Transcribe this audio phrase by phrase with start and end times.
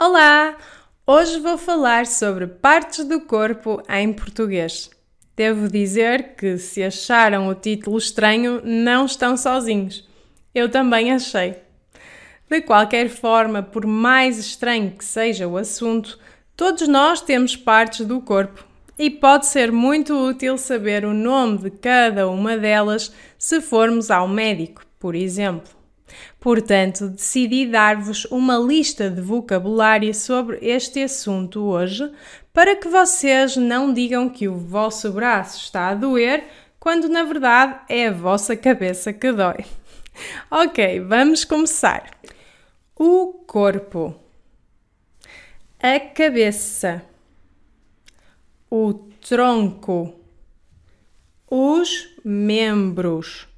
[0.00, 0.56] Olá!
[1.06, 4.90] Hoje vou falar sobre partes do corpo em português.
[5.36, 10.04] Devo dizer que, se acharam o título estranho, não estão sozinhos.
[10.52, 11.54] Eu também achei.
[12.50, 16.18] De qualquer forma, por mais estranho que seja o assunto,
[16.56, 18.64] todos nós temos partes do corpo
[18.98, 24.26] e pode ser muito útil saber o nome de cada uma delas se formos ao
[24.26, 25.83] médico, por exemplo.
[26.38, 32.10] Portanto, decidi dar-vos uma lista de vocabulário sobre este assunto hoje,
[32.52, 36.44] para que vocês não digam que o vosso braço está a doer,
[36.78, 39.64] quando na verdade é a vossa cabeça que dói.
[40.50, 42.10] ok, vamos começar.
[42.94, 44.14] O corpo,
[45.80, 47.02] a cabeça,
[48.70, 50.14] o tronco,
[51.50, 53.48] os membros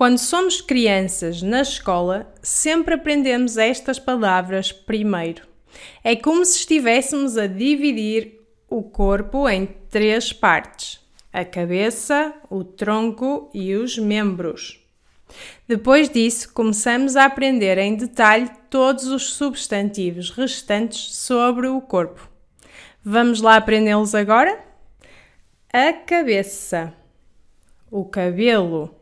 [0.00, 5.46] quando somos crianças na escola, sempre aprendemos estas palavras primeiro.
[6.02, 10.98] É como se estivéssemos a dividir o corpo em três partes:
[11.30, 14.82] a cabeça, o tronco e os membros.
[15.68, 22.26] Depois disso, começamos a aprender em detalhe todos os substantivos restantes sobre o corpo.
[23.04, 24.64] Vamos lá aprendê-los agora?
[25.70, 26.90] A cabeça,
[27.90, 28.98] o cabelo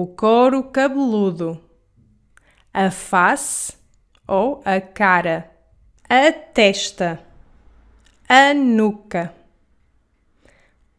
[0.00, 1.60] o couro cabeludo,
[2.72, 3.76] a face
[4.28, 5.50] ou a cara,
[6.08, 7.20] a testa,
[8.28, 9.34] a nuca,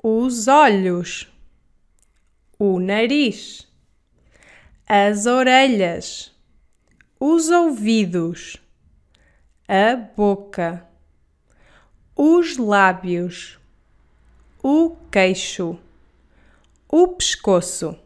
[0.04, 1.32] os olhos,
[2.60, 3.66] o nariz,
[4.86, 6.36] as orelhas,
[7.18, 8.58] os ouvidos,
[9.66, 10.86] a boca,
[12.18, 13.58] os lábios,
[14.62, 15.80] o queixo,
[16.90, 17.98] o pescoço.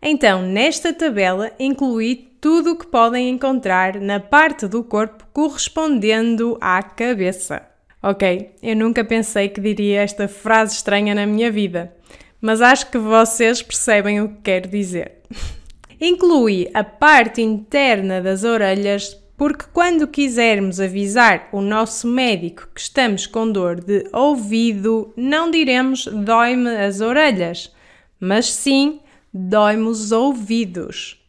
[0.00, 6.82] Então, nesta tabela incluí tudo o que podem encontrar na parte do corpo correspondendo à
[6.82, 7.62] cabeça.
[8.02, 11.92] Ok, eu nunca pensei que diria esta frase estranha na minha vida,
[12.40, 15.22] mas acho que vocês percebem o que quero dizer.
[16.00, 23.26] Inclui a parte interna das orelhas porque quando quisermos avisar o nosso médico que estamos
[23.26, 27.74] com dor de ouvido, não diremos dói-me as orelhas,
[28.18, 29.00] mas sim
[29.32, 31.22] dói-me os ouvidos.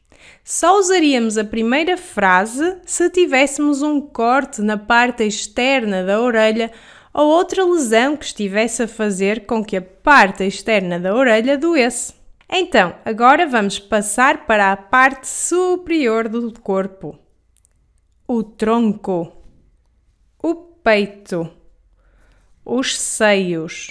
[0.44, 6.72] Só usaríamos a primeira frase se tivéssemos um corte na parte externa da orelha
[7.14, 12.14] ou outra lesão que estivesse a fazer com que a parte externa da orelha doesse.
[12.50, 17.20] Então, agora vamos passar para a parte superior do corpo:
[18.26, 19.34] o tronco,
[20.42, 21.52] o peito,
[22.64, 23.90] os seios,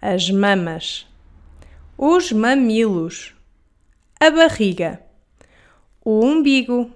[0.00, 1.06] as mamas,
[1.98, 3.34] os mamilos
[4.20, 5.00] a barriga,
[6.04, 6.90] o umbigo,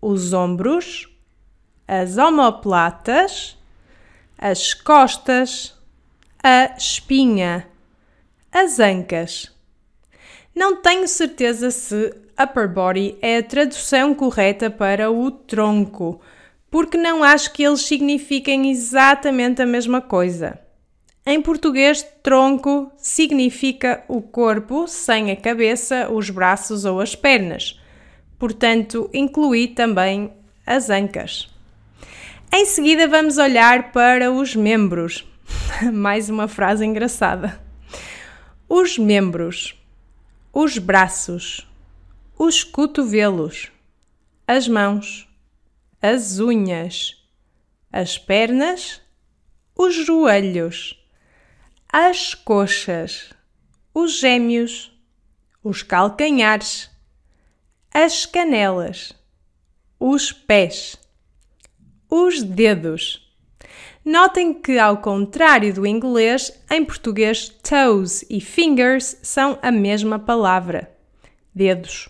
[0.00, 1.08] os ombros,
[1.86, 3.56] as omoplatas,
[4.36, 5.74] as costas,
[6.42, 7.68] a espinha,
[8.52, 9.52] as ancas.
[10.54, 16.20] Não tenho certeza se upper body é a tradução correta para o tronco,
[16.70, 20.63] porque não acho que eles signifiquem exatamente a mesma coisa.
[21.26, 27.80] Em português, tronco significa o corpo sem a cabeça, os braços ou as pernas.
[28.38, 30.30] Portanto, inclui também
[30.66, 31.48] as ancas.
[32.52, 35.26] Em seguida, vamos olhar para os membros.
[35.94, 37.58] Mais uma frase engraçada.
[38.68, 39.82] Os membros,
[40.52, 41.66] os braços,
[42.38, 43.72] os cotovelos,
[44.46, 45.26] as mãos,
[46.02, 47.16] as unhas,
[47.90, 49.00] as pernas,
[49.74, 51.02] os joelhos
[51.96, 53.32] as coxas,
[53.94, 54.90] os gêmeos,
[55.62, 56.90] os calcanhares,
[57.94, 59.12] as canelas,
[60.00, 60.96] os pés,
[62.10, 63.32] os dedos.
[64.04, 70.92] Notem que, ao contrário do inglês, em português toes e fingers são a mesma palavra.
[71.54, 72.08] Dedos.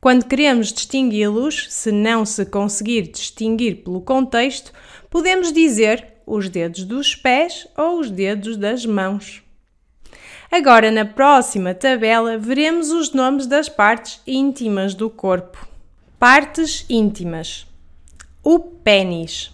[0.00, 4.72] Quando queremos distingui-los, se não se conseguir distinguir pelo contexto,
[5.08, 9.42] podemos dizer os dedos dos pés ou os dedos das mãos.
[10.50, 15.66] Agora, na próxima tabela, veremos os nomes das partes íntimas do corpo.
[16.18, 17.66] Partes íntimas:
[18.42, 19.50] o pênis,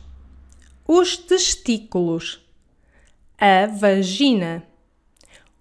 [0.86, 2.40] os testículos,
[3.38, 4.64] a vagina,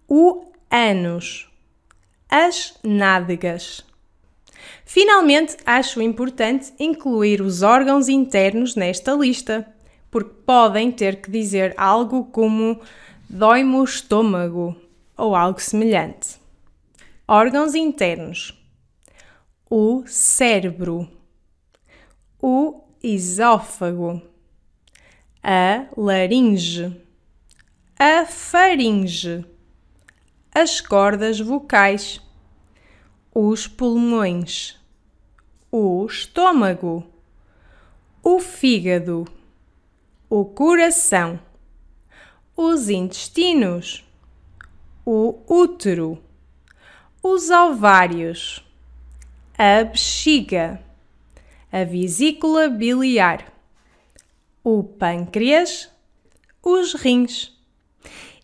[0.08, 1.48] o ânus,
[2.30, 3.86] as nádegas.
[4.86, 9.68] Finalmente, acho importante incluir os órgãos internos nesta lista
[10.18, 12.82] porque podem ter que dizer algo como
[13.30, 14.76] dói-me o estômago
[15.16, 16.40] ou algo semelhante.
[17.28, 18.60] Órgãos internos:
[19.70, 21.08] o cérebro,
[22.42, 24.20] o esófago,
[25.44, 27.00] a laringe,
[28.00, 29.46] a faringe,
[30.52, 32.20] as cordas vocais,
[33.36, 34.80] os pulmões,
[35.72, 37.06] o estômago,
[38.24, 39.37] o fígado,
[40.30, 41.40] o coração,
[42.56, 44.04] os intestinos,
[45.06, 46.22] o útero,
[47.24, 48.62] os ovários,
[49.58, 50.82] a bexiga,
[51.72, 53.54] a vesícula biliar,
[54.64, 55.90] o pâncreas,
[56.62, 57.56] os rins.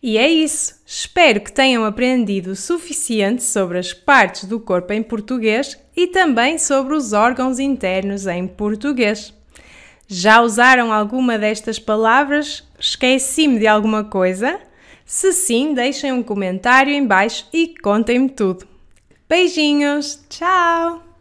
[0.02, 0.82] E é isso.
[0.86, 6.58] Espero que tenham aprendido o suficiente sobre as partes do corpo em português e também
[6.58, 9.34] sobre os órgãos internos em português.
[10.06, 12.62] Já usaram alguma destas palavras?
[12.78, 14.60] Esqueci-me de alguma coisa?
[15.04, 18.66] Se sim, deixem um comentário em baixo e contem-me tudo.
[19.28, 20.20] Beijinhos!
[20.28, 21.13] Tchau!